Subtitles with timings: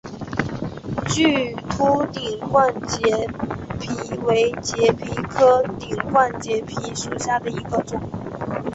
[1.13, 3.03] 巨突顶冠节
[3.79, 8.01] 蜱为节蜱科顶冠节蜱属下的一个种。